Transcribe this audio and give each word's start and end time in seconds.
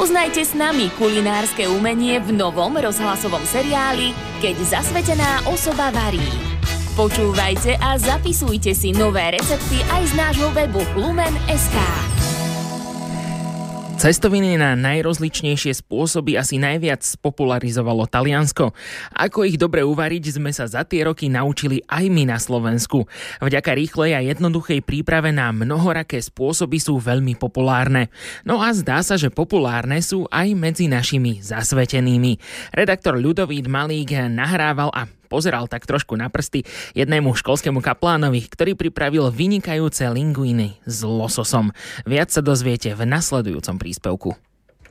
Spoznajte 0.00 0.40
s 0.40 0.56
nami 0.56 0.88
kulinárske 0.96 1.68
umenie 1.68 2.24
v 2.24 2.32
novom 2.32 2.72
rozhlasovom 2.72 3.44
seriáli 3.44 4.16
Keď 4.40 4.56
zasvetená 4.80 5.44
osoba 5.44 5.92
varí. 5.92 6.24
Počúvajte 6.96 7.76
a 7.76 8.00
zapisujte 8.00 8.72
si 8.72 8.96
nové 8.96 9.36
recepty 9.36 9.76
aj 9.92 10.02
z 10.08 10.12
nášho 10.16 10.48
webu 10.56 10.80
lumen.sk. 10.96 11.99
Cestoviny 14.00 14.56
na 14.56 14.72
najrozličnejšie 14.80 15.76
spôsoby 15.84 16.40
asi 16.40 16.56
najviac 16.56 17.04
spopularizovalo 17.04 18.08
Taliansko. 18.08 18.72
Ako 19.12 19.44
ich 19.44 19.60
dobre 19.60 19.84
uvariť, 19.84 20.40
sme 20.40 20.56
sa 20.56 20.64
za 20.64 20.88
tie 20.88 21.04
roky 21.04 21.28
naučili 21.28 21.84
aj 21.84 22.08
my 22.08 22.24
na 22.24 22.40
Slovensku. 22.40 23.04
Vďaka 23.44 23.76
rýchlej 23.76 24.16
a 24.16 24.24
jednoduchej 24.24 24.80
príprave 24.80 25.36
na 25.36 25.52
mnohoraké 25.52 26.16
spôsoby 26.16 26.80
sú 26.80 26.96
veľmi 26.96 27.36
populárne. 27.36 28.08
No 28.48 28.64
a 28.64 28.72
zdá 28.72 29.04
sa, 29.04 29.20
že 29.20 29.28
populárne 29.28 30.00
sú 30.00 30.24
aj 30.32 30.48
medzi 30.56 30.88
našimi 30.88 31.44
zasvetenými. 31.44 32.40
Redaktor 32.72 33.20
Ľudovít 33.20 33.68
Malík 33.68 34.16
nahrával 34.32 34.88
a 34.96 35.12
pozeral 35.30 35.70
tak 35.70 35.86
trošku 35.86 36.18
na 36.18 36.26
prsty 36.26 36.66
jednému 36.98 37.38
školskému 37.38 37.78
kaplánovi, 37.78 38.42
ktorý 38.50 38.74
pripravil 38.74 39.30
vynikajúce 39.30 40.10
linguiny 40.10 40.82
s 40.82 41.06
lososom. 41.06 41.70
Viac 42.02 42.34
sa 42.34 42.42
dozviete 42.42 42.90
v 42.98 43.06
nasledujúcom 43.06 43.78
príspevku. 43.78 44.34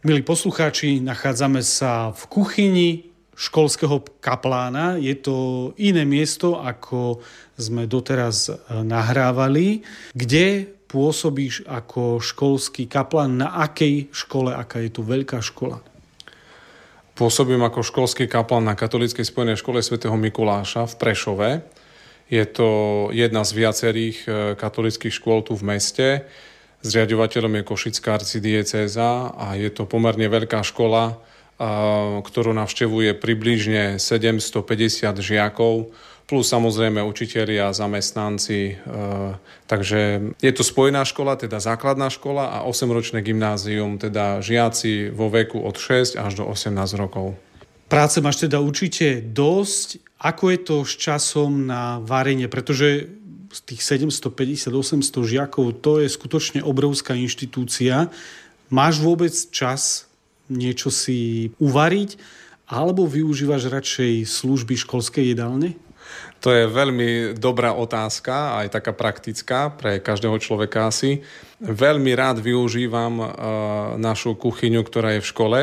Milí 0.07 0.23
poslucháči, 0.23 1.03
nachádzame 1.03 1.59
sa 1.59 2.15
v 2.15 2.23
kuchyni 2.31 2.89
školského 3.35 3.99
kaplána. 4.23 4.95
Je 4.95 5.11
to 5.19 5.71
iné 5.75 6.07
miesto, 6.07 6.59
ako 6.59 7.19
sme 7.59 7.83
doteraz 7.83 8.47
e, 8.47 8.55
nahrávali. 8.83 9.83
Kde 10.15 10.71
pôsobíš 10.87 11.67
ako 11.67 12.23
školský 12.23 12.87
kaplán? 12.87 13.43
Na 13.43 13.59
akej 13.63 14.07
škole? 14.11 14.55
Aká 14.55 14.79
je 14.79 14.91
tu 14.91 15.03
veľká 15.03 15.43
škola? 15.43 15.83
Pôsobím 17.19 17.59
ako 17.67 17.83
školský 17.83 18.31
kaplan 18.31 18.63
na 18.63 18.79
Katolíckej 18.79 19.27
spojenej 19.27 19.59
škole 19.59 19.83
svätého 19.83 20.15
Mikuláša 20.15 20.87
v 20.87 20.95
Prešove. 20.95 21.49
Je 22.31 22.39
to 22.47 22.69
jedna 23.11 23.43
z 23.43 23.51
viacerých 23.59 24.17
e, 24.23 24.27
katolických 24.55 25.11
škôl 25.11 25.43
tu 25.43 25.51
v 25.51 25.67
meste. 25.67 26.23
Zriadovateľom 26.79 27.59
je 27.59 27.67
Košická 27.67 28.15
arcidiecéza 28.15 29.35
a 29.35 29.59
je 29.59 29.67
to 29.67 29.83
pomerne 29.83 30.31
veľká 30.31 30.63
škola, 30.63 31.19
ktorú 32.23 32.55
navštevuje 32.55 33.19
približne 33.19 33.99
750 33.99 35.11
žiakov 35.19 35.91
plus 36.29 36.45
samozrejme 36.45 37.01
učitelia, 37.01 37.73
zamestnanci. 37.73 38.61
E, 38.61 38.73
takže 39.65 40.29
je 40.37 40.51
to 40.53 40.61
spojená 40.61 41.01
škola, 41.01 41.33
teda 41.33 41.57
základná 41.57 42.13
škola 42.13 42.61
a 42.61 42.69
8-ročné 42.69 43.25
gymnázium, 43.25 43.97
teda 43.97 44.37
žiaci 44.45 45.09
vo 45.09 45.33
veku 45.33 45.57
od 45.57 45.73
6 45.73 46.21
až 46.21 46.37
do 46.37 46.45
18 46.45 46.77
rokov. 47.01 47.33
Práce 47.89 48.21
máš 48.21 48.45
teda 48.45 48.61
určite 48.61 49.25
dosť. 49.25 50.05
Ako 50.21 50.53
je 50.53 50.59
to 50.61 50.75
s 50.85 50.93
časom 50.93 51.65
na 51.65 51.97
varenie? 51.97 52.45
Pretože 52.45 53.09
z 53.49 53.59
tých 53.65 53.81
750-800 53.81 55.01
žiakov 55.25 55.81
to 55.81 55.97
je 55.97 56.05
skutočne 56.05 56.61
obrovská 56.61 57.17
inštitúcia. 57.17 58.13
Máš 58.69 59.01
vôbec 59.01 59.33
čas 59.49 60.05
niečo 60.45 60.93
si 60.93 61.49
uvariť 61.57 62.21
alebo 62.69 63.09
využívaš 63.09 63.73
radšej 63.73 64.29
služby 64.29 64.77
školskej 64.77 65.33
jedálne? 65.33 65.73
To 66.39 66.55
je 66.55 66.71
veľmi 66.71 67.35
dobrá 67.35 67.75
otázka, 67.75 68.63
aj 68.63 68.79
taká 68.79 68.95
praktická 68.95 69.75
pre 69.75 69.99
každého 69.99 70.39
človeka 70.39 70.87
asi. 70.87 71.19
Veľmi 71.59 72.15
rád 72.15 72.39
využívam 72.39 73.19
uh, 73.19 73.27
našu 73.99 74.39
kuchyňu, 74.39 74.79
ktorá 74.87 75.19
je 75.19 75.23
v 75.23 75.29
škole, 75.35 75.59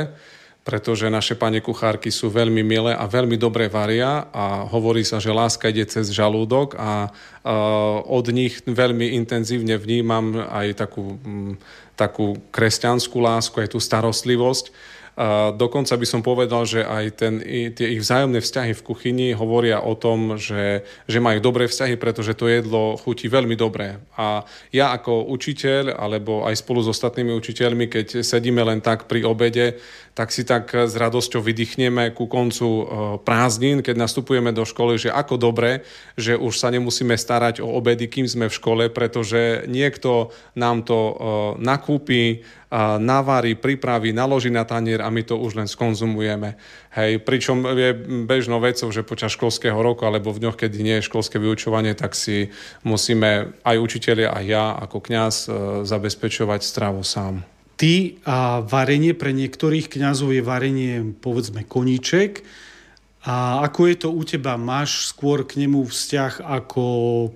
pretože 0.68 1.08
naše 1.08 1.32
pani 1.32 1.64
kuchárky 1.64 2.12
sú 2.12 2.28
veľmi 2.28 2.60
milé 2.60 2.92
a 2.92 3.08
veľmi 3.08 3.40
dobre 3.40 3.72
varia 3.72 4.28
a 4.28 4.68
hovorí 4.68 5.00
sa, 5.00 5.16
že 5.16 5.32
láska 5.32 5.72
ide 5.72 5.88
cez 5.88 6.12
žalúdok 6.12 6.76
a 6.76 7.08
uh, 7.08 8.04
od 8.04 8.28
nich 8.28 8.60
veľmi 8.68 9.16
intenzívne 9.16 9.80
vnímam 9.80 10.36
aj 10.44 10.76
takú, 10.76 11.16
um, 11.24 11.56
takú 11.96 12.36
kresťanskú 12.52 13.16
lásku, 13.16 13.56
aj 13.64 13.72
tú 13.72 13.80
starostlivosť 13.80 14.95
a 15.16 15.48
dokonca 15.56 15.96
by 15.96 16.04
som 16.04 16.20
povedal, 16.20 16.68
že 16.68 16.84
aj 16.84 17.04
ten, 17.16 17.40
tie 17.72 17.96
ich 17.96 18.04
vzájomné 18.04 18.44
vzťahy 18.44 18.76
v 18.76 18.84
kuchyni 18.84 19.28
hovoria 19.32 19.80
o 19.80 19.96
tom, 19.96 20.36
že, 20.36 20.84
že 21.08 21.24
majú 21.24 21.40
dobré 21.40 21.64
vzťahy, 21.64 21.96
pretože 21.96 22.36
to 22.36 22.52
jedlo 22.52 23.00
chutí 23.00 23.24
veľmi 23.24 23.56
dobre. 23.56 23.96
A 24.20 24.44
ja 24.76 24.92
ako 24.92 25.32
učiteľ, 25.32 25.96
alebo 25.96 26.44
aj 26.44 26.60
spolu 26.60 26.84
s 26.84 26.92
ostatnými 26.92 27.32
učiteľmi, 27.32 27.88
keď 27.88 28.20
sedíme 28.20 28.60
len 28.60 28.84
tak 28.84 29.08
pri 29.08 29.24
obede, 29.24 29.80
tak 30.12 30.32
si 30.32 30.44
tak 30.44 30.72
s 30.72 30.96
radosťou 30.96 31.44
vydýchneme 31.44 32.12
ku 32.16 32.24
koncu 32.24 32.64
e, 32.64 32.84
prázdnin, 33.20 33.84
keď 33.84 34.00
nastupujeme 34.00 34.48
do 34.52 34.64
školy, 34.64 34.96
že 34.96 35.12
ako 35.12 35.36
dobre, 35.36 35.84
že 36.16 36.40
už 36.40 36.56
sa 36.56 36.72
nemusíme 36.72 37.12
starať 37.16 37.60
o 37.60 37.68
obedy, 37.68 38.08
kým 38.08 38.24
sme 38.24 38.48
v 38.48 38.56
škole, 38.56 38.88
pretože 38.88 39.68
niekto 39.68 40.32
nám 40.56 40.88
to 40.88 40.96
e, 40.96 41.14
nakúpi, 41.60 42.44
navarí, 42.98 43.54
pripraví, 43.54 44.10
naloží 44.10 44.50
na 44.50 44.66
tanier 44.66 44.98
a 44.98 45.10
my 45.10 45.22
to 45.22 45.38
už 45.38 45.54
len 45.54 45.68
skonzumujeme. 45.70 46.58
Hej, 46.98 47.22
pričom 47.22 47.62
je 47.62 47.94
bežnou 48.26 48.58
vecou, 48.58 48.90
že 48.90 49.06
počas 49.06 49.32
školského 49.38 49.78
roku 49.78 50.02
alebo 50.02 50.34
v 50.34 50.42
dňoch, 50.42 50.58
kedy 50.58 50.82
nie 50.82 50.96
je 50.98 51.06
školské 51.06 51.38
vyučovanie, 51.38 51.94
tak 51.94 52.18
si 52.18 52.50
musíme 52.82 53.54
aj 53.62 53.76
učitelia 53.78 54.34
a 54.34 54.42
ja 54.42 54.74
ako 54.74 54.98
kňaz 54.98 55.34
e, 55.46 55.48
zabezpečovať 55.86 56.60
stravu 56.66 57.06
sám. 57.06 57.46
Ty 57.76 58.16
a 58.24 58.64
varenie 58.64 59.12
pre 59.12 59.36
niektorých 59.36 59.92
kňazov 59.92 60.32
je 60.32 60.42
varenie, 60.42 60.94
povedzme, 61.20 61.62
koníček. 61.62 62.40
A 63.26 63.60
ako 63.68 63.80
je 63.90 63.96
to 64.00 64.08
u 64.10 64.22
teba? 64.24 64.56
Máš 64.56 65.12
skôr 65.12 65.44
k 65.44 65.60
nemu 65.60 65.84
vzťah 65.84 66.40
ako, 66.40 66.82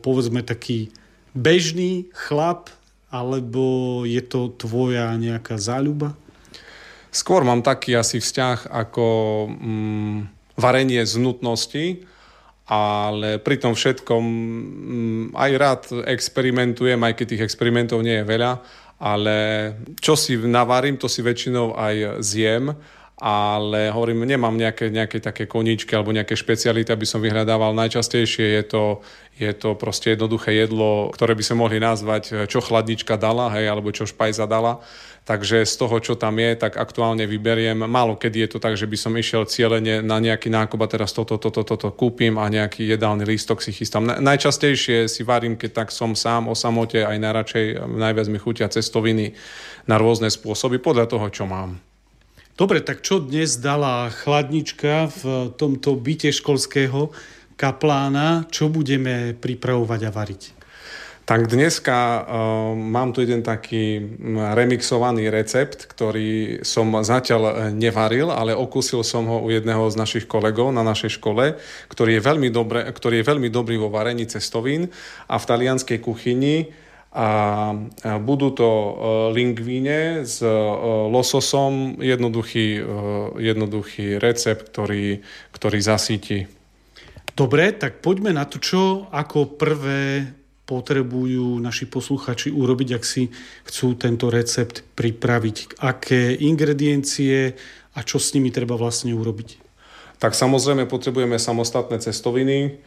povedzme, 0.00 0.40
taký 0.40 0.88
bežný 1.36 2.08
chlap, 2.16 2.72
alebo 3.10 4.02
je 4.06 4.22
to 4.22 4.54
tvoja 4.54 5.10
nejaká 5.18 5.58
záľuba? 5.58 6.14
Skôr 7.10 7.42
mám 7.42 7.66
taký 7.66 7.98
asi 7.98 8.22
vzťah 8.22 8.70
ako 8.70 9.06
mm, 9.50 10.18
varenie 10.54 11.02
z 11.02 11.18
nutnosti, 11.18 11.86
ale 12.70 13.42
pri 13.42 13.56
tom 13.58 13.74
všetkom 13.74 14.22
mm, 14.22 15.24
aj 15.34 15.50
rád 15.58 15.82
experimentujem, 16.06 17.02
aj 17.02 17.18
keď 17.18 17.26
tých 17.34 17.44
experimentov 17.50 18.06
nie 18.06 18.22
je 18.22 18.30
veľa, 18.30 18.62
ale 19.02 19.36
čo 19.98 20.14
si 20.14 20.38
navarím, 20.38 20.94
to 20.94 21.10
si 21.10 21.18
väčšinou 21.18 21.74
aj 21.74 22.22
zjem 22.22 22.70
ale 23.20 23.92
hovorím, 23.92 24.24
nemám 24.24 24.56
nejaké, 24.56 24.88
nejaké 24.88 25.20
také 25.20 25.44
koníčky 25.44 25.92
alebo 25.92 26.08
nejaké 26.08 26.32
špeciality, 26.32 26.88
aby 26.88 27.04
som 27.04 27.20
vyhľadával. 27.20 27.76
Najčastejšie 27.76 28.56
je 28.56 28.64
to, 28.64 28.84
je 29.36 29.52
to 29.52 29.76
proste 29.76 30.16
jednoduché 30.16 30.56
jedlo, 30.56 31.12
ktoré 31.12 31.36
by 31.36 31.44
sme 31.44 31.60
mohli 31.60 31.76
nazvať, 31.76 32.48
čo 32.48 32.64
chladnička 32.64 33.20
dala, 33.20 33.52
hej, 33.52 33.68
alebo 33.68 33.92
čo 33.92 34.08
špajza 34.08 34.48
dala. 34.48 34.80
Takže 35.28 35.68
z 35.68 35.74
toho, 35.76 36.00
čo 36.00 36.16
tam 36.16 36.40
je, 36.40 36.56
tak 36.56 36.80
aktuálne 36.80 37.28
vyberiem. 37.28 37.84
Málo 37.84 38.16
kedy 38.16 38.48
je 38.48 38.50
to 38.56 38.58
tak, 38.58 38.80
že 38.80 38.88
by 38.88 38.96
som 38.96 39.12
išiel 39.12 39.44
cieľene 39.44 40.00
na 40.00 40.16
nejaký 40.16 40.48
nákup 40.48 40.80
a 40.80 40.88
teraz 40.88 41.12
toto, 41.12 41.36
toto, 41.36 41.60
toto 41.60 41.92
kúpim 41.92 42.40
a 42.40 42.48
nejaký 42.48 42.88
jedálny 42.88 43.28
lístok 43.28 43.60
si 43.60 43.76
chystám. 43.76 44.08
Najčastejšie 44.16 45.12
si 45.12 45.20
varím, 45.28 45.60
keď 45.60 45.84
tak 45.84 45.88
som 45.92 46.16
sám 46.16 46.48
o 46.48 46.56
samote, 46.56 47.04
aj 47.04 47.20
najradšej, 47.20 47.84
najviac 47.84 48.26
mi 48.32 48.40
chutia 48.40 48.72
cestoviny 48.72 49.36
na 49.84 50.00
rôzne 50.00 50.32
spôsoby, 50.32 50.80
podľa 50.80 51.04
toho, 51.04 51.28
čo 51.28 51.44
mám. 51.44 51.89
Dobre, 52.60 52.84
tak 52.84 53.00
čo 53.00 53.24
dnes 53.24 53.56
dala 53.56 54.12
chladnička 54.12 55.08
v 55.08 55.48
tomto 55.56 55.96
byte 55.96 56.28
školského 56.28 57.08
kaplána? 57.56 58.44
Čo 58.52 58.68
budeme 58.68 59.32
pripravovať 59.32 60.00
a 60.04 60.10
variť? 60.12 60.42
Tak 61.24 61.48
dneska 61.48 61.96
uh, 62.20 62.76
mám 62.76 63.16
tu 63.16 63.24
jeden 63.24 63.40
taký 63.40 64.04
remixovaný 64.52 65.32
recept, 65.32 65.88
ktorý 65.88 66.60
som 66.60 66.92
zatiaľ 67.00 67.72
nevaril, 67.72 68.28
ale 68.28 68.52
okúsil 68.52 69.00
som 69.08 69.24
ho 69.24 69.40
u 69.40 69.48
jedného 69.48 69.88
z 69.88 69.96
našich 69.96 70.28
kolegov 70.28 70.68
na 70.68 70.84
našej 70.84 71.16
škole, 71.16 71.56
ktorý 71.88 72.20
je 72.20 72.26
veľmi, 72.28 72.52
dobre, 72.52 72.84
ktorý 72.84 73.24
je 73.24 73.28
veľmi 73.32 73.48
dobrý 73.48 73.80
vo 73.80 73.88
varení 73.88 74.28
cestovín 74.28 74.92
a 75.32 75.40
v 75.40 75.48
talianskej 75.48 75.96
kuchyni 76.04 76.68
a 77.10 77.26
budú 78.22 78.54
to 78.54 78.70
e, 78.70 78.92
lingvíne 79.34 80.22
s 80.22 80.38
e, 80.38 80.50
lososom, 81.10 81.98
jednoduchý, 81.98 82.78
e, 82.78 82.82
jednoduchý 83.42 84.22
recept, 84.22 84.70
ktorý, 84.70 85.18
ktorý 85.50 85.78
zasíti. 85.82 86.46
Dobre, 87.34 87.74
tak 87.74 87.98
poďme 87.98 88.30
na 88.30 88.46
to, 88.46 88.62
čo 88.62 89.10
ako 89.10 89.58
prvé 89.58 90.22
potrebujú 90.70 91.58
naši 91.58 91.90
posluchači 91.90 92.54
urobiť, 92.54 92.88
ak 92.94 93.02
si 93.02 93.26
chcú 93.66 93.98
tento 93.98 94.30
recept 94.30 94.86
pripraviť. 94.94 95.82
Aké 95.82 96.30
ingrediencie 96.38 97.58
a 97.90 98.06
čo 98.06 98.22
s 98.22 98.30
nimi 98.38 98.54
treba 98.54 98.78
vlastne 98.78 99.10
urobiť? 99.18 99.58
Tak 100.22 100.38
samozrejme 100.38 100.86
potrebujeme 100.86 101.42
samostatné 101.42 101.98
cestoviny, 101.98 102.78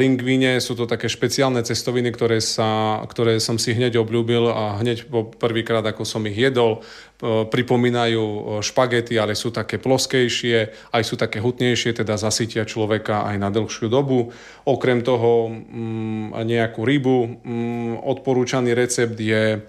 Lingvine 0.00 0.56
sú 0.56 0.72
to 0.72 0.88
také 0.88 1.04
špeciálne 1.04 1.60
cestoviny, 1.60 2.16
ktoré, 2.16 2.40
sa, 2.40 2.96
ktoré 3.04 3.36
som 3.44 3.60
si 3.60 3.76
hneď 3.76 4.00
obľúbil 4.00 4.48
a 4.48 4.80
hneď 4.80 5.04
po 5.04 5.28
prvýkrát, 5.28 5.84
ako 5.84 6.08
som 6.08 6.24
ich 6.24 6.40
jedol, 6.40 6.80
pripomínajú 7.20 8.56
špagety, 8.64 9.20
ale 9.20 9.36
sú 9.36 9.52
také 9.52 9.76
ploskejšie, 9.76 10.72
aj 10.96 11.02
sú 11.04 11.20
také 11.20 11.44
hutnejšie, 11.44 11.92
teda 11.92 12.16
zasytia 12.16 12.64
človeka 12.64 13.28
aj 13.28 13.36
na 13.36 13.52
dlhšiu 13.52 13.92
dobu. 13.92 14.32
Okrem 14.64 15.04
toho 15.04 15.52
mm, 15.52 16.40
nejakú 16.40 16.80
rybu. 16.80 17.44
Mm, 17.44 17.92
odporúčaný 18.00 18.72
recept 18.72 19.20
je 19.20 19.60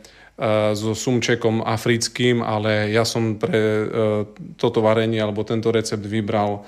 so 0.76 0.92
sumčekom 0.92 1.64
africkým, 1.64 2.44
ale 2.44 2.92
ja 2.92 3.08
som 3.08 3.40
pre 3.40 3.88
toto 4.60 4.84
varenie 4.84 5.24
alebo 5.24 5.48
tento 5.48 5.72
recept 5.72 6.04
vybral 6.04 6.68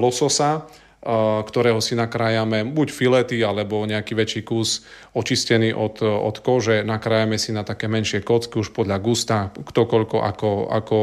lososa 0.00 0.64
ktorého 1.44 1.84
si 1.84 1.92
nakrájame 1.92 2.64
buď 2.64 2.88
filety 2.88 3.36
alebo 3.44 3.84
nejaký 3.84 4.16
väčší 4.16 4.40
kus 4.40 4.80
očistený 5.12 5.76
od, 5.76 6.00
od 6.00 6.36
kože. 6.40 6.80
Nakrájame 6.80 7.36
si 7.36 7.52
na 7.52 7.60
také 7.60 7.92
menšie 7.92 8.24
kocky 8.24 8.64
už 8.64 8.72
podľa 8.72 8.98
gusta, 9.04 9.52
kto 9.52 9.84
koľko 9.84 10.24
ako, 10.24 10.50
ako 10.72 10.98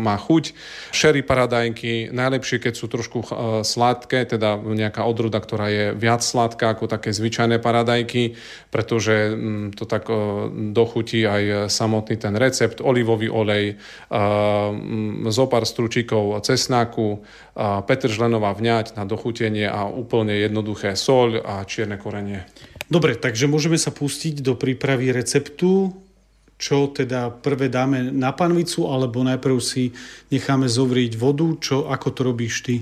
má 0.00 0.16
chuť. 0.16 0.56
Sherry 0.90 1.20
paradajky 1.20 2.08
najlepšie, 2.10 2.64
keď 2.64 2.74
sú 2.74 2.88
trošku 2.88 3.18
sladké, 3.60 4.24
teda 4.24 4.56
nejaká 4.56 5.04
odruda, 5.04 5.36
ktorá 5.36 5.68
je 5.68 5.84
viac 5.92 6.24
sladká 6.24 6.72
ako 6.72 6.88
také 6.88 7.12
zvyčajné 7.12 7.60
paradajky, 7.60 8.40
pretože 8.72 9.36
mm, 9.36 9.76
to 9.76 9.84
tak 9.84 10.08
dochutí 10.72 11.28
aj 11.28 11.68
samotný 11.68 12.16
ten 12.16 12.34
recept. 12.40 12.80
Olivový 12.80 13.28
olej, 13.28 13.76
mm, 14.08 15.28
zopár 15.28 15.68
stručíkov 15.68 16.40
cesnáku, 16.40 17.20
petržlenová 17.60 18.56
vňať 18.56 18.96
na 18.96 19.04
dochutenie 19.10 19.66
a 19.66 19.90
úplne 19.90 20.38
jednoduché 20.38 20.94
soľ 20.94 21.42
a 21.42 21.66
čierne 21.66 21.98
korenie. 21.98 22.46
Dobre, 22.86 23.18
takže 23.18 23.50
môžeme 23.50 23.78
sa 23.78 23.90
pustiť 23.90 24.42
do 24.42 24.54
prípravy 24.54 25.10
receptu, 25.10 25.90
čo 26.60 26.92
teda 26.92 27.32
prvé 27.32 27.72
dáme 27.72 28.12
na 28.14 28.30
panvicu, 28.30 28.86
alebo 28.86 29.26
najprv 29.26 29.56
si 29.58 29.90
necháme 30.30 30.70
zovrieť 30.70 31.18
vodu, 31.18 31.48
čo, 31.58 31.76
ako 31.88 32.08
to 32.14 32.20
robíš 32.22 32.54
ty? 32.62 32.76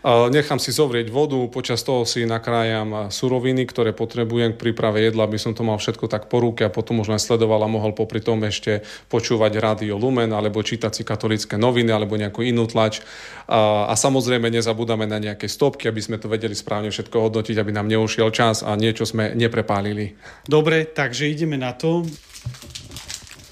Nechám 0.00 0.56
si 0.56 0.72
zovrieť 0.72 1.12
vodu, 1.12 1.36
počas 1.52 1.84
toho 1.84 2.08
si 2.08 2.24
nakrájam 2.24 3.12
suroviny, 3.12 3.68
ktoré 3.68 3.92
potrebujem 3.92 4.56
k 4.56 4.60
príprave 4.60 5.04
jedla, 5.04 5.28
aby 5.28 5.36
som 5.36 5.52
to 5.52 5.60
mal 5.60 5.76
všetko 5.76 6.08
tak 6.08 6.32
po 6.32 6.40
ruke 6.40 6.64
a 6.64 6.72
potom 6.72 7.04
už 7.04 7.12
len 7.12 7.20
sledoval 7.20 7.60
a 7.60 7.68
mohol 7.68 7.92
popri 7.92 8.24
tom 8.24 8.40
ešte 8.40 8.80
počúvať 9.12 9.60
rádio 9.60 10.00
Lumen 10.00 10.32
alebo 10.32 10.64
čítať 10.64 10.92
si 10.96 11.02
katolické 11.04 11.60
noviny 11.60 11.92
alebo 11.92 12.16
nejakú 12.16 12.40
inú 12.40 12.64
tlač. 12.64 13.04
A, 13.44 13.92
a 13.92 13.94
samozrejme 13.94 14.48
nezabúdame 14.48 15.04
na 15.04 15.20
nejaké 15.20 15.52
stopky, 15.52 15.92
aby 15.92 16.00
sme 16.00 16.16
to 16.16 16.32
vedeli 16.32 16.56
správne 16.56 16.88
všetko 16.88 17.20
hodnotiť, 17.20 17.60
aby 17.60 17.68
nám 17.68 17.92
neušiel 17.92 18.32
čas 18.32 18.64
a 18.64 18.72
niečo 18.80 19.04
sme 19.04 19.36
neprepálili. 19.36 20.16
Dobre, 20.48 20.88
takže 20.88 21.28
ideme 21.28 21.60
na 21.60 21.76
to. 21.76 22.08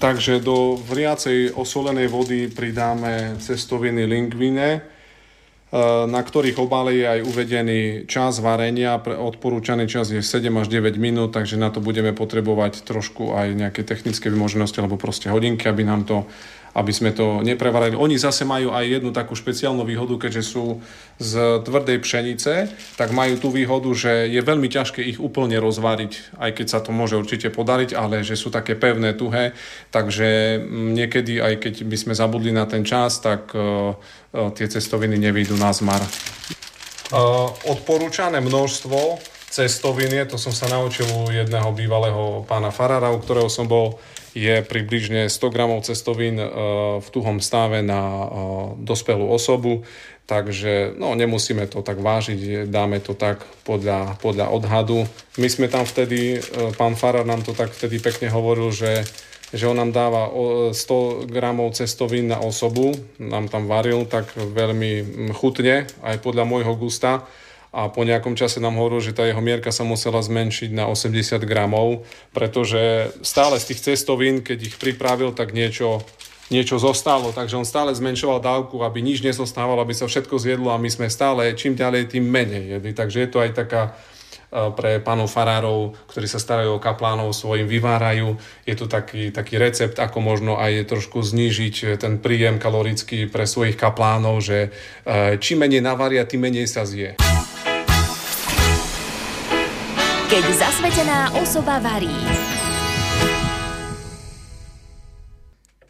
Takže 0.01 0.41
do 0.41 0.81
vriacej 0.81 1.53
osolenej 1.53 2.09
vody 2.09 2.49
pridáme 2.49 3.37
cestoviny 3.37 4.09
linguine, 4.09 4.67
Eh, 4.79 4.97
na 6.09 6.21
ktorých 6.25 6.57
obale 6.57 6.97
je 6.97 7.05
aj 7.05 7.19
uvedený 7.29 7.81
čas 8.09 8.41
varenia. 8.41 8.97
Odporúčaný 8.97 9.85
čas 9.85 10.09
je 10.09 10.25
7 10.25 10.49
až 10.57 10.67
9 10.67 10.97
minút, 10.97 11.37
takže 11.37 11.61
na 11.61 11.69
to 11.69 11.77
budeme 11.77 12.09
potrebovať 12.09 12.81
trošku 12.81 13.37
aj 13.37 13.53
nejaké 13.53 13.85
technické 13.85 14.33
vymoženosti 14.33 14.81
alebo 14.81 14.97
proste 14.97 15.29
hodinky, 15.29 15.69
aby 15.69 15.85
nám 15.85 16.09
to 16.09 16.25
aby 16.73 16.91
sme 16.93 17.11
to 17.13 17.41
neprevarali. 17.41 17.97
Oni 17.97 18.17
zase 18.17 18.45
majú 18.45 18.73
aj 18.73 18.99
jednu 18.99 19.09
takú 19.09 19.33
špeciálnu 19.33 19.81
výhodu, 19.85 20.15
keďže 20.17 20.43
sú 20.45 20.81
z 21.19 21.63
tvrdej 21.65 21.99
pšenice, 21.99 22.71
tak 22.95 23.11
majú 23.11 23.35
tú 23.41 23.49
výhodu, 23.51 23.89
že 23.91 24.29
je 24.31 24.39
veľmi 24.39 24.71
ťažké 24.71 25.03
ich 25.03 25.19
úplne 25.19 25.59
rozvariť, 25.59 26.39
aj 26.39 26.51
keď 26.55 26.67
sa 26.69 26.79
to 26.79 26.95
môže 26.95 27.19
určite 27.19 27.51
podariť, 27.51 27.91
ale 27.97 28.23
že 28.23 28.39
sú 28.39 28.53
také 28.53 28.79
pevné, 28.79 29.11
tuhé, 29.17 29.51
takže 29.91 30.61
mm, 30.63 30.89
niekedy, 30.95 31.43
aj 31.43 31.53
keď 31.59 31.73
by 31.83 31.97
sme 31.97 32.13
zabudli 32.15 32.55
na 32.55 32.63
ten 32.69 32.87
čas, 32.87 33.19
tak 33.19 33.51
uh, 33.51 33.97
tie 34.55 34.67
cestoviny 34.69 35.19
nevídu 35.19 35.59
na 35.59 35.75
zmar. 35.75 35.99
Uh, 37.09 37.49
odporúčané 37.65 38.37
množstvo 38.39 39.17
cestoviny, 39.49 40.23
to 40.29 40.37
som 40.37 40.53
sa 40.53 40.69
naučil 40.69 41.09
u 41.09 41.33
jedného 41.33 41.73
bývalého 41.73 42.45
pána 42.45 42.69
Farara, 42.69 43.09
u 43.09 43.17
ktorého 43.17 43.49
som 43.49 43.65
bol 43.65 43.97
je 44.37 44.61
približne 44.61 45.25
100 45.25 45.53
gramov 45.53 45.89
cestovín 45.89 46.37
e, 46.37 46.47
v 47.01 47.07
tuhom 47.09 47.41
stave 47.41 47.81
na 47.81 47.97
e, 47.97 48.25
dospelú 48.85 49.25
osobu, 49.25 49.81
takže 50.29 50.93
no, 50.93 51.17
nemusíme 51.17 51.65
to 51.65 51.81
tak 51.81 51.97
vážiť, 51.97 52.69
dáme 52.69 53.01
to 53.01 53.17
tak 53.17 53.41
podľa, 53.65 54.21
podľa 54.21 54.53
odhadu. 54.53 55.09
My 55.41 55.49
sme 55.49 55.65
tam 55.65 55.83
vtedy, 55.83 56.37
e, 56.37 56.39
pán 56.77 56.93
Farar 56.93 57.25
nám 57.25 57.41
to 57.41 57.57
tak 57.57 57.73
vtedy 57.73 57.97
pekne 57.97 58.29
hovoril, 58.29 58.69
že 58.69 59.05
že 59.49 59.65
on 59.65 59.81
nám 59.81 59.89
dáva 59.89 60.29
100 60.69 61.25
gramov 61.25 61.73
cestovín 61.73 62.29
na 62.29 62.37
osobu, 62.37 62.93
nám 63.17 63.49
tam 63.49 63.65
varil 63.65 64.05
tak 64.05 64.29
veľmi 64.37 65.25
chutne, 65.33 65.89
aj 66.05 66.21
podľa 66.21 66.45
môjho 66.45 66.77
gusta 66.77 67.25
a 67.69 67.85
po 67.85 68.01
nejakom 68.01 68.33
čase 68.33 68.57
nám 68.57 68.81
hovoril, 68.81 68.97
že 68.97 69.13
tá 69.13 69.29
jeho 69.29 69.41
mierka 69.45 69.69
sa 69.69 69.85
musela 69.85 70.17
zmenšiť 70.17 70.73
na 70.73 70.89
80 70.89 71.37
gramov, 71.45 72.01
pretože 72.33 73.13
stále 73.21 73.61
z 73.61 73.73
tých 73.73 73.93
cestovín, 73.93 74.41
keď 74.41 74.73
ich 74.73 74.75
pripravil, 74.81 75.37
tak 75.37 75.53
niečo, 75.53 76.01
niečo 76.49 76.81
zostalo, 76.81 77.29
takže 77.29 77.61
on 77.61 77.65
stále 77.69 77.93
zmenšoval 77.93 78.41
dávku, 78.41 78.81
aby 78.81 79.05
nič 79.05 79.21
nezostávalo, 79.21 79.85
aby 79.85 79.93
sa 79.93 80.09
všetko 80.09 80.41
zjedlo 80.41 80.73
a 80.73 80.81
my 80.81 80.89
sme 80.89 81.13
stále 81.13 81.53
čím 81.53 81.77
ďalej, 81.77 82.17
tým 82.17 82.25
menej 82.25 82.77
jedli. 82.77 82.91
Takže 82.97 83.17
je 83.21 83.29
to 83.29 83.37
aj 83.37 83.51
taká 83.53 83.81
e, 83.85 84.73
pre 84.73 84.97
pánov 84.97 85.29
farárov, 85.29 85.93
ktorí 86.09 86.25
sa 86.25 86.41
starajú 86.41 86.81
o 86.81 86.81
kaplánov, 86.81 87.37
svojim 87.37 87.69
vyvárajú. 87.69 88.33
Je 88.65 88.73
to 88.73 88.89
taký, 88.89 89.29
taký 89.29 89.61
recept, 89.61 90.01
ako 90.01 90.25
možno 90.25 90.57
aj 90.57 90.89
trošku 90.89 91.21
znížiť 91.21 92.01
ten 92.01 92.17
príjem 92.17 92.57
kalorický 92.57 93.29
pre 93.29 93.45
svojich 93.45 93.77
kaplánov, 93.77 94.41
že 94.41 94.73
e, 95.05 95.37
čím 95.37 95.61
menej 95.69 95.85
navaria, 95.85 96.25
tým 96.25 96.49
menej 96.49 96.65
sa 96.65 96.81
zje. 96.81 97.13
Keď 100.29 100.45
zasvetená 100.45 101.33
osoba 101.41 101.81
varí. 101.81 102.13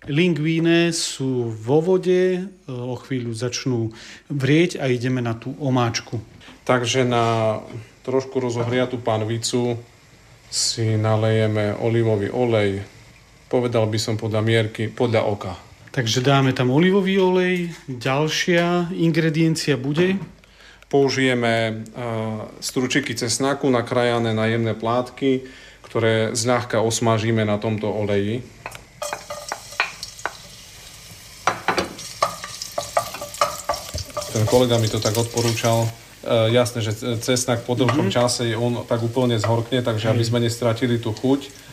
Lingvíne 0.08 0.96
sú 0.96 1.52
vo 1.52 1.84
vode, 1.84 2.48
o 2.64 2.96
chvíľu 2.96 3.36
začnú 3.36 3.92
vrieť 4.32 4.80
a 4.80 4.88
ideme 4.88 5.20
na 5.20 5.36
tú 5.36 5.60
omáčku. 5.60 6.24
Takže 6.64 7.04
na 7.04 7.60
trošku 8.08 8.40
rozohriatú 8.40 9.04
panvicu 9.04 9.76
si 10.48 10.96
nalejeme 10.96 11.76
olivový 11.76 12.32
olej, 12.32 12.88
povedal 13.52 13.92
by 13.92 14.00
som 14.00 14.16
podľa 14.16 14.40
mierky, 14.40 14.88
podľa 14.88 15.28
oka. 15.28 15.54
Takže 15.92 16.24
dáme 16.24 16.56
tam 16.56 16.72
olivový 16.72 17.20
olej, 17.20 17.76
ďalšia 17.92 18.96
ingrediencia 18.96 19.76
bude 19.76 20.39
Použijeme 20.90 21.54
e, 21.54 21.74
stručiky 22.66 23.14
cesnaku 23.14 23.70
nakrájané 23.70 24.34
na 24.34 24.50
jemné 24.50 24.74
plátky, 24.74 25.46
ktoré 25.86 26.34
zľahka 26.34 26.82
osmažíme 26.82 27.46
na 27.46 27.62
tomto 27.62 27.86
oleji. 27.94 28.42
Ten 34.34 34.44
kolega 34.50 34.82
mi 34.82 34.90
to 34.90 34.98
tak 34.98 35.14
odporúčal. 35.14 35.86
E, 35.86 36.58
jasné, 36.58 36.82
že 36.82 36.98
cesnak 37.22 37.70
po 37.70 37.78
dlhšom 37.78 38.10
mm-hmm. 38.10 38.18
čase 38.26 38.58
on 38.58 38.82
tak 38.90 39.06
úplne 39.06 39.38
zhorkne, 39.38 39.86
takže 39.86 40.10
aby 40.10 40.26
sme 40.26 40.42
nestratili 40.42 40.98
tú 40.98 41.14
chuť 41.14 41.70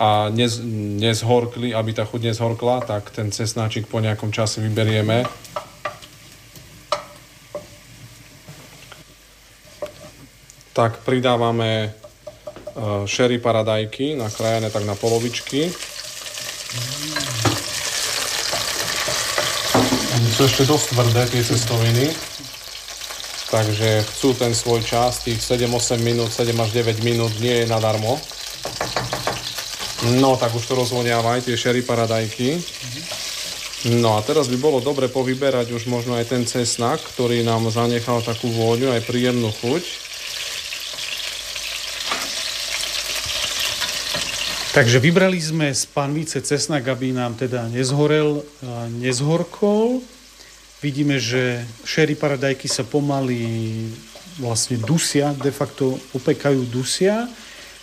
a 0.00 0.32
nez, 0.32 0.56
nezhorkli, 1.04 1.76
aby 1.76 1.92
tá 1.92 2.08
chuť 2.08 2.32
nezhorkla, 2.32 2.80
tak 2.88 3.12
ten 3.12 3.28
cesnáčik 3.28 3.92
po 3.92 4.00
nejakom 4.00 4.32
čase 4.32 4.64
vyberieme 4.64 5.28
tak 10.74 11.06
pridávame 11.06 11.94
sherry 13.06 13.38
paradajky 13.38 14.18
nakrájané 14.18 14.68
tak 14.74 14.82
na 14.82 14.98
polovičky. 14.98 15.70
Sú 20.34 20.50
ešte 20.50 20.66
dosť 20.66 20.98
tvrdé 20.98 21.22
tie 21.30 21.42
cestoviny, 21.46 22.10
takže 23.54 24.02
chcú 24.02 24.34
ten 24.34 24.50
svoj 24.50 24.82
čas, 24.82 25.22
tých 25.22 25.38
7-8 25.38 26.02
minút, 26.02 26.34
7 26.34 26.50
až 26.58 26.74
9 26.74 27.06
minút 27.06 27.30
nie 27.38 27.62
je 27.62 27.70
nadarmo. 27.70 28.18
No, 30.18 30.34
tak 30.34 30.50
už 30.58 30.66
to 30.66 30.74
rozvoniava 30.74 31.38
aj 31.38 31.46
tie 31.46 31.54
sherry 31.54 31.86
paradajky. 31.86 32.58
No 33.94 34.18
a 34.18 34.26
teraz 34.26 34.50
by 34.50 34.58
bolo 34.58 34.82
dobre 34.82 35.06
povyberať 35.06 35.70
už 35.70 35.86
možno 35.86 36.18
aj 36.18 36.34
ten 36.34 36.42
cesnak, 36.42 36.98
ktorý 37.14 37.46
nám 37.46 37.70
zanechal 37.70 38.18
takú 38.26 38.50
vôňu, 38.50 38.90
aj 38.90 39.06
príjemnú 39.06 39.54
chuť. 39.54 39.84
Takže 44.74 44.98
vybrali 44.98 45.38
sme 45.38 45.70
z 45.70 45.86
panvice 45.86 46.42
cesnak, 46.42 46.90
aby 46.90 47.14
nám 47.14 47.38
teda 47.38 47.70
nezhorel, 47.70 48.42
nezhorkol. 48.98 50.02
Vidíme, 50.82 51.22
že 51.22 51.62
šery 51.86 52.18
paradajky 52.18 52.66
sa 52.66 52.82
pomaly 52.82 53.38
vlastne 54.42 54.82
dusia, 54.82 55.30
de 55.38 55.54
facto 55.54 55.94
opekajú 56.18 56.66
dusia, 56.74 57.30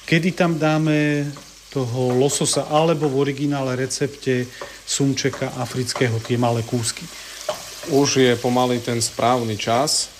kedy 0.03 0.35
tam 0.35 0.59
dáme 0.59 1.31
toho 1.71 2.11
lososa 2.11 2.67
alebo 2.67 3.07
v 3.07 3.23
originále 3.23 3.79
recepte 3.79 4.43
sumčeka 4.83 5.47
afrického, 5.63 6.19
tie 6.19 6.35
malé 6.35 6.59
kúsky. 6.67 7.07
Už 7.87 8.19
je 8.19 8.35
pomaly 8.35 8.83
ten 8.83 8.99
správny 8.99 9.55
čas. 9.55 10.11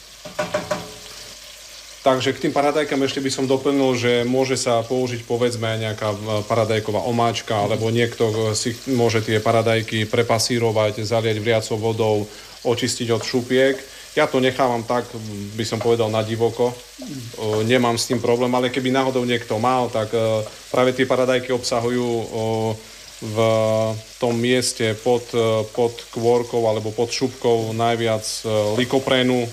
Takže 2.01 2.33
k 2.33 2.49
tým 2.49 2.53
paradajkám 2.53 2.97
ešte 3.05 3.21
by 3.21 3.29
som 3.29 3.45
doplnil, 3.45 3.93
že 3.93 4.25
môže 4.25 4.57
sa 4.57 4.81
použiť 4.81 5.21
povedzme 5.21 5.69
nejaká 5.77 6.09
e, 6.09 6.17
paradajková 6.49 7.05
omáčka, 7.05 7.53
alebo 7.53 7.93
niekto 7.93 8.57
si 8.57 8.73
môže 8.89 9.21
tie 9.21 9.37
paradajky 9.37 10.09
prepasírovať, 10.09 11.05
zaliať 11.05 11.37
vriacou 11.37 11.77
vodou, 11.77 12.25
očistiť 12.65 13.05
od 13.13 13.21
šupiek. 13.21 13.77
Ja 14.17 14.25
to 14.25 14.41
nechávam 14.41 14.81
tak, 14.81 15.13
by 15.53 15.61
som 15.61 15.77
povedal, 15.77 16.09
na 16.09 16.25
divoko. 16.25 16.73
E, 16.73 16.75
nemám 17.69 18.01
s 18.01 18.09
tým 18.09 18.17
problém, 18.17 18.49
ale 18.57 18.73
keby 18.73 18.89
náhodou 18.89 19.21
niekto 19.21 19.61
mal, 19.61 19.85
tak 19.93 20.09
e, 20.17 20.41
práve 20.73 20.97
tie 20.97 21.05
paradajky 21.05 21.53
obsahujú 21.53 22.09
v 23.21 23.37
tom 24.17 24.33
mieste 24.33 24.97
pod, 25.05 25.21
pod 25.77 25.93
kôrkou 26.09 26.65
alebo 26.65 26.89
pod 26.89 27.13
šupkou 27.13 27.69
najviac 27.69 28.25
likoprénu, 28.81 29.45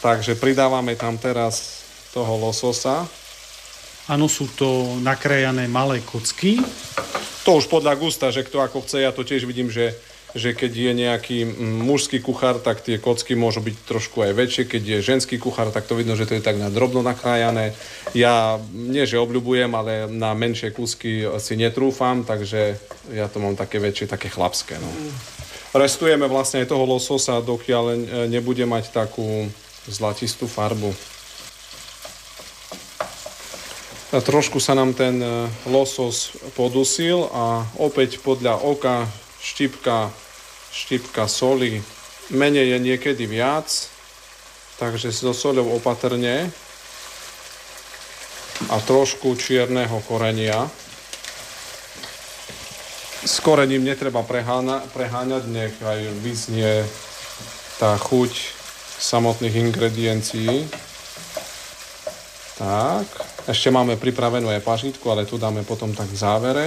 Takže 0.00 0.32
pridávame 0.40 0.96
tam 0.96 1.20
teraz 1.20 1.84
toho 2.16 2.40
lososa. 2.40 3.04
Áno, 4.10 4.26
sú 4.26 4.50
to 4.56 4.98
nakrajané 5.04 5.70
malé 5.70 6.02
kocky. 6.02 6.58
To 7.46 7.60
už 7.60 7.68
podľa 7.70 7.94
gusta, 8.00 8.32
že 8.34 8.42
kto 8.42 8.64
ako 8.64 8.82
chce, 8.82 9.06
ja 9.06 9.12
to 9.14 9.22
tiež 9.22 9.46
vidím, 9.46 9.70
že, 9.70 9.94
že 10.34 10.56
keď 10.56 10.72
je 10.72 10.92
nejaký 11.04 11.38
mužský 11.84 12.18
kuchár, 12.18 12.58
tak 12.58 12.82
tie 12.82 12.98
kocky 12.98 13.38
môžu 13.38 13.62
byť 13.62 13.76
trošku 13.86 14.24
aj 14.24 14.32
väčšie, 14.34 14.64
keď 14.66 14.82
je 14.82 15.06
ženský 15.14 15.36
kuchár, 15.38 15.70
tak 15.70 15.86
to 15.86 15.94
vidno, 15.94 16.18
že 16.18 16.26
to 16.26 16.34
je 16.34 16.42
tak 16.42 16.58
na 16.58 16.72
drobno 16.72 17.04
nakrájané. 17.06 17.76
Ja 18.16 18.58
nie, 18.72 19.06
že 19.06 19.20
obľubujem, 19.20 19.70
ale 19.76 20.10
na 20.10 20.34
menšie 20.34 20.74
kusky 20.74 21.28
si 21.38 21.54
netrúfam, 21.54 22.26
takže 22.26 22.80
ja 23.14 23.30
to 23.30 23.38
mám 23.38 23.54
také 23.54 23.78
väčšie, 23.78 24.10
také 24.10 24.26
chlapské. 24.26 24.80
No. 24.80 24.90
Restujeme 25.70 26.26
vlastne 26.26 26.66
aj 26.66 26.72
toho 26.74 26.82
lososa, 26.82 27.38
dokiaľ 27.38 27.84
nebude 28.26 28.66
mať 28.66 28.90
takú 28.90 29.46
zlatistú 29.88 30.44
farbu. 30.44 30.92
A 34.10 34.18
trošku 34.18 34.58
sa 34.58 34.74
nám 34.74 34.90
ten 34.90 35.22
e, 35.22 35.46
losos 35.70 36.34
podusil 36.58 37.30
a 37.30 37.62
opäť 37.78 38.18
podľa 38.18 38.58
oka 38.58 39.06
štipka, 39.38 40.10
štipka 40.74 41.30
soli. 41.30 41.78
Menej 42.34 42.74
je 42.74 42.78
niekedy 42.90 43.30
viac, 43.30 43.70
takže 44.82 45.14
so 45.14 45.30
soľou 45.30 45.78
opatrne 45.78 46.50
a 48.66 48.76
trošku 48.82 49.38
čierneho 49.38 50.02
korenia. 50.10 50.66
S 53.22 53.38
korením 53.38 53.86
netreba 53.86 54.26
preháňať, 54.26 55.44
nech 55.46 55.74
aj 55.86 56.00
vyznie 56.18 56.82
tá 57.78 57.94
chuť 57.94 58.59
samotných 59.00 59.56
ingrediencií. 59.56 60.68
Tak, 62.60 63.08
ešte 63.48 63.72
máme 63.72 63.96
pripravenú 63.96 64.52
aj 64.52 64.60
pažitku, 64.60 65.08
ale 65.08 65.24
tu 65.24 65.40
dáme 65.40 65.64
potom 65.64 65.96
tak 65.96 66.12
v 66.12 66.20
závere. 66.20 66.66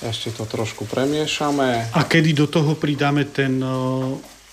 Ešte 0.00 0.32
to 0.32 0.48
trošku 0.48 0.88
premiešame. 0.88 1.92
A 1.92 2.00
kedy 2.08 2.32
do 2.32 2.48
toho 2.48 2.72
pridáme 2.72 3.28
ten 3.28 3.60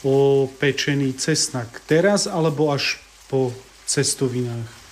opečený 0.04 1.16
cesnak? 1.16 1.82
Teraz 1.88 2.28
alebo 2.28 2.76
až 2.76 3.00
po 3.32 3.56
cestovinách? 3.88 4.84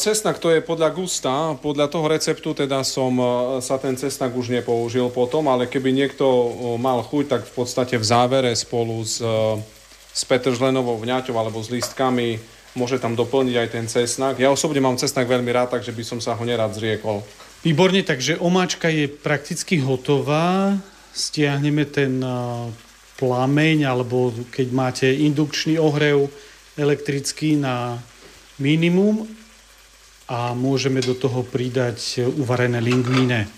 Cesnak 0.00 0.40
to 0.40 0.48
je 0.48 0.64
podľa 0.64 0.96
gusta, 0.96 1.52
podľa 1.60 1.92
toho 1.92 2.08
receptu 2.08 2.56
teda 2.56 2.80
som 2.88 3.20
sa 3.60 3.76
ten 3.76 4.00
cesnak 4.00 4.32
už 4.32 4.48
nepoužil 4.48 5.12
potom, 5.12 5.44
ale 5.44 5.68
keby 5.68 5.92
niekto 5.92 6.24
mal 6.80 7.04
chuť, 7.04 7.24
tak 7.28 7.42
v 7.44 7.52
podstate 7.52 8.00
v 8.00 8.04
závere 8.04 8.52
spolu 8.56 9.04
s 9.04 9.20
s 10.18 10.26
petržlenovou 10.26 10.98
vňaťou 10.98 11.38
alebo 11.38 11.62
s 11.62 11.70
lístkami, 11.70 12.42
môže 12.74 12.98
tam 12.98 13.14
doplniť 13.14 13.54
aj 13.54 13.68
ten 13.70 13.86
cesnak. 13.86 14.42
Ja 14.42 14.50
osobne 14.50 14.82
mám 14.82 14.98
cesnak 14.98 15.30
veľmi 15.30 15.46
rád, 15.54 15.78
takže 15.78 15.94
by 15.94 16.02
som 16.02 16.18
sa 16.18 16.34
ho 16.34 16.42
nerad 16.42 16.74
zriekol. 16.74 17.22
Výborne, 17.62 18.02
takže 18.02 18.42
omáčka 18.42 18.90
je 18.90 19.06
prakticky 19.06 19.78
hotová. 19.78 20.74
Stiahneme 21.14 21.86
ten 21.86 22.18
plameň, 23.18 23.86
alebo 23.86 24.30
keď 24.50 24.66
máte 24.70 25.06
indukčný 25.10 25.78
ohrev 25.78 26.30
elektrický 26.78 27.58
na 27.58 27.98
minimum 28.62 29.26
a 30.30 30.54
môžeme 30.54 31.02
do 31.02 31.14
toho 31.18 31.42
pridať 31.42 32.26
uvarené 32.38 32.78
lingvíne. 32.78 33.50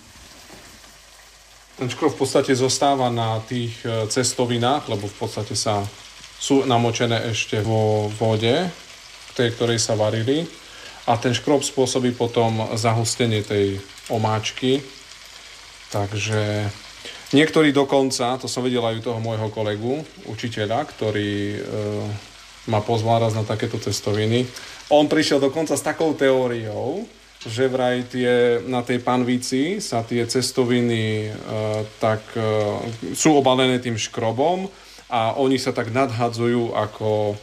Ten 1.76 1.88
škrob 1.88 2.12
v 2.16 2.20
podstate 2.24 2.52
zostáva 2.52 3.08
na 3.08 3.40
tých 3.40 3.72
e, 3.88 4.04
cestovinách, 4.04 4.92
lebo 4.92 5.08
v 5.08 5.16
podstate 5.16 5.56
sa 5.56 5.80
sú 6.40 6.64
namočené 6.64 7.28
ešte 7.36 7.60
vo 7.60 8.08
vode, 8.16 8.72
tej, 9.36 9.48
ktorej 9.52 9.76
sa 9.76 9.92
varili 9.92 10.48
a 11.04 11.16
ten 11.20 11.36
škrob 11.36 11.60
spôsobí 11.60 12.16
potom 12.16 12.72
zahustenie 12.80 13.44
tej 13.44 13.76
omáčky. 14.08 14.80
Takže 15.92 16.70
niektorí 17.36 17.76
dokonca, 17.76 18.40
to 18.40 18.48
som 18.48 18.64
videl 18.64 18.84
aj 18.88 19.00
u 19.00 19.04
toho 19.04 19.20
môjho 19.20 19.52
kolegu, 19.52 20.00
učiteľa, 20.30 20.86
ktorý 20.86 21.32
e, 21.54 21.58
ma 22.70 22.80
pozval 22.80 23.26
raz 23.26 23.34
na 23.34 23.42
takéto 23.42 23.76
cestoviny. 23.80 24.46
On 24.94 25.10
prišiel 25.10 25.42
dokonca 25.42 25.74
s 25.74 25.82
takou 25.82 26.14
teóriou, 26.14 27.04
že 27.40 27.72
vraj 27.72 28.04
tie, 28.04 28.60
na 28.68 28.84
tej 28.84 29.00
panvici 29.00 29.80
sa 29.80 30.04
tie 30.04 30.28
cestoviny 30.28 31.26
e, 31.26 31.30
tak 31.98 32.22
e, 32.36 32.44
sú 33.16 33.34
obalené 33.34 33.80
tým 33.80 33.96
škrobom 33.96 34.68
a 35.10 35.34
oni 35.36 35.58
sa 35.58 35.74
tak 35.74 35.90
nadhadzujú 35.90 36.72
ako 36.72 37.34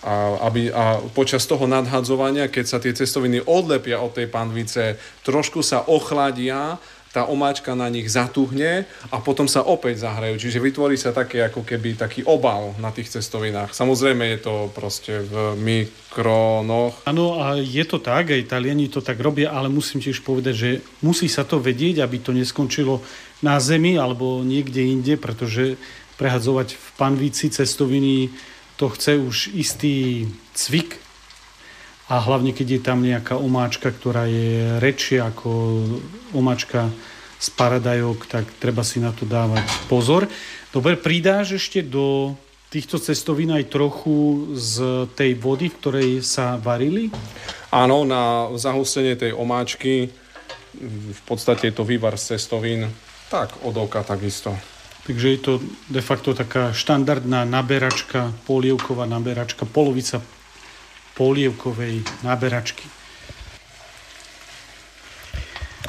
a, 0.00 0.48
aby, 0.48 0.72
a 0.72 0.96
počas 1.12 1.44
toho 1.44 1.68
nadhadzovania, 1.68 2.48
keď 2.48 2.64
sa 2.64 2.80
tie 2.80 2.96
cestoviny 2.96 3.44
odlepia 3.44 4.00
od 4.00 4.16
tej 4.16 4.32
panvice, 4.32 4.96
trošku 5.28 5.60
sa 5.60 5.84
ochladia, 5.84 6.80
tá 7.10 7.26
omáčka 7.26 7.74
na 7.74 7.90
nich 7.90 8.06
zatuhne 8.06 8.86
a 9.10 9.16
potom 9.18 9.50
sa 9.50 9.66
opäť 9.66 10.06
zahrajú. 10.06 10.38
Čiže 10.38 10.62
vytvorí 10.62 10.94
sa 10.94 11.10
také 11.10 11.42
ako 11.42 11.66
keby 11.66 11.98
taký 11.98 12.22
obal 12.22 12.70
na 12.78 12.94
tých 12.94 13.10
cestovinách. 13.10 13.74
Samozrejme 13.74 14.22
je 14.30 14.38
to 14.38 14.54
proste 14.70 15.26
v 15.26 15.58
mikronoch. 15.58 17.02
Áno, 17.10 17.42
a 17.42 17.58
je 17.58 17.82
to 17.82 17.98
tak, 17.98 18.30
aj 18.30 18.46
Taliani 18.46 18.86
to 18.86 19.02
tak 19.02 19.18
robia, 19.18 19.50
ale 19.50 19.66
musím 19.66 19.98
tiež 19.98 20.22
povedať, 20.22 20.54
že 20.54 20.70
musí 21.02 21.26
sa 21.26 21.42
to 21.42 21.58
vedieť, 21.58 21.98
aby 21.98 22.22
to 22.22 22.30
neskončilo 22.30 23.02
na 23.42 23.58
zemi 23.58 23.98
alebo 23.98 24.46
niekde 24.46 24.86
inde, 24.86 25.18
pretože 25.18 25.74
prehadzovať 26.20 26.76
v 26.76 26.88
panvici 27.00 27.48
cestoviny, 27.48 28.28
to 28.76 28.92
chce 28.92 29.16
už 29.16 29.36
istý 29.56 30.28
cvik 30.52 31.00
a 32.12 32.20
hlavne 32.20 32.52
keď 32.52 32.68
je 32.76 32.80
tam 32.84 33.00
nejaká 33.00 33.40
omáčka, 33.40 33.88
ktorá 33.88 34.28
je 34.28 34.76
rečia 34.84 35.32
ako 35.32 35.48
omáčka 36.36 36.92
z 37.40 37.48
paradajok, 37.56 38.28
tak 38.28 38.44
treba 38.60 38.84
si 38.84 39.00
na 39.00 39.16
to 39.16 39.24
dávať 39.24 39.64
pozor. 39.88 40.28
Dobre, 40.76 41.00
pridáš 41.00 41.56
ešte 41.56 41.80
do 41.80 42.36
týchto 42.68 43.00
cestovín 43.00 43.50
aj 43.56 43.72
trochu 43.72 44.52
z 44.52 45.08
tej 45.16 45.40
vody, 45.40 45.72
v 45.72 45.78
ktorej 45.80 46.10
sa 46.20 46.60
varili? 46.60 47.08
Áno, 47.72 48.04
na 48.04 48.52
zahustenie 48.60 49.16
tej 49.16 49.32
omáčky 49.32 50.12
v 50.80 51.20
podstate 51.26 51.70
je 51.70 51.74
to 51.74 51.86
vývar 51.86 52.14
z 52.14 52.36
cestovín, 52.36 52.90
tak 53.30 53.54
od 53.66 53.74
oka 53.74 54.02
takisto. 54.06 54.54
Takže 55.10 55.26
je 55.26 55.40
to 55.42 55.58
de 55.90 55.98
facto 55.98 56.38
taká 56.38 56.70
štandardná 56.70 57.42
naberačka, 57.42 58.30
polievková 58.46 59.10
naberačka, 59.10 59.66
polovica 59.66 60.22
polievkovej 61.18 62.06
naberačky. 62.22 62.86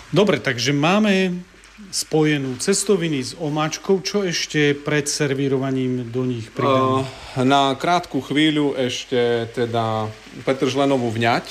Dobre, 0.10 0.42
takže 0.42 0.74
máme 0.74 1.38
spojenú 1.94 2.58
cestoviny 2.58 3.22
s 3.22 3.38
omáčkou. 3.38 4.02
Čo 4.02 4.26
ešte 4.26 4.74
pred 4.74 5.06
servírovaním 5.06 6.10
do 6.10 6.26
nich 6.26 6.50
pridáme? 6.50 7.06
Uh, 7.06 7.46
na 7.46 7.78
krátku 7.78 8.26
chvíľu 8.26 8.74
ešte 8.74 9.46
teda 9.54 10.10
petržlenovú 10.50 11.14
vňať 11.14 11.46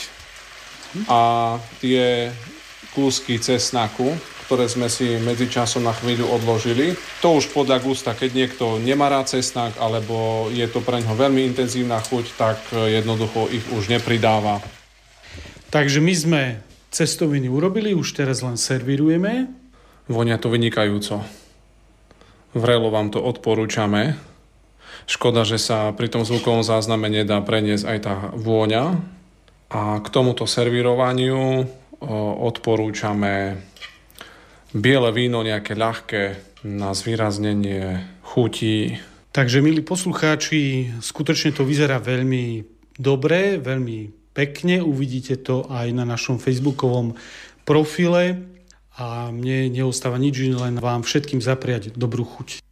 a 1.06 1.54
tie 1.78 2.34
kúsky 2.98 3.38
cesnaku 3.38 4.18
ktoré 4.50 4.66
sme 4.66 4.90
si 4.90 5.14
medzičasom 5.14 5.86
na 5.86 5.94
chvíľu 5.94 6.26
odložili. 6.26 6.98
To 7.22 7.38
už 7.38 7.54
podľa 7.54 7.78
gusta, 7.86 8.18
keď 8.18 8.34
niekto 8.34 8.82
nemá 8.82 9.06
rád 9.06 9.30
cesnak 9.30 9.78
alebo 9.78 10.50
je 10.50 10.66
to 10.66 10.82
pre 10.82 10.98
ňo 10.98 11.14
veľmi 11.14 11.46
intenzívna 11.54 12.02
chuť, 12.02 12.34
tak 12.34 12.58
jednoducho 12.74 13.46
ich 13.54 13.62
už 13.70 13.86
nepridáva. 13.86 14.58
Takže 15.70 16.02
my 16.02 16.14
sme 16.18 16.42
cestoviny 16.90 17.46
urobili, 17.46 17.94
už 17.94 18.10
teraz 18.18 18.42
len 18.42 18.58
servírujeme. 18.58 19.46
Vonia 20.10 20.34
to 20.34 20.50
vynikajúco. 20.50 21.22
Vrelo 22.50 22.90
vám 22.90 23.14
to 23.14 23.22
odporúčame. 23.22 24.18
Škoda, 25.06 25.46
že 25.46 25.62
sa 25.62 25.94
pri 25.94 26.10
tom 26.10 26.26
zvukovom 26.26 26.66
zázname 26.66 27.06
nedá 27.06 27.38
preniesť 27.38 27.86
aj 27.86 27.98
tá 28.02 28.14
vôňa, 28.34 28.98
A 29.70 30.02
k 30.02 30.10
tomuto 30.10 30.50
servírovaniu 30.50 31.62
odporúčame 32.42 33.62
biele 34.74 35.10
víno, 35.10 35.42
nejaké 35.42 35.74
ľahké 35.74 36.22
na 36.66 36.94
zvýraznenie 36.94 38.06
chutí. 38.22 39.00
Takže, 39.30 39.62
milí 39.62 39.82
poslucháči, 39.82 40.90
skutočne 40.98 41.54
to 41.54 41.62
vyzerá 41.62 42.02
veľmi 42.02 42.66
dobre, 42.98 43.62
veľmi 43.62 44.30
pekne. 44.34 44.82
Uvidíte 44.82 45.38
to 45.38 45.66
aj 45.70 45.90
na 45.94 46.02
našom 46.06 46.38
facebookovom 46.42 47.14
profile 47.62 48.42
a 48.98 49.30
mne 49.30 49.70
neostáva 49.70 50.18
nič 50.18 50.42
len 50.50 50.76
vám 50.82 51.06
všetkým 51.06 51.40
zapriať 51.40 51.94
dobrú 51.94 52.26
chuť. 52.26 52.62